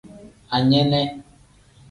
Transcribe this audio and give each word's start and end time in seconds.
Anene. 0.57 1.01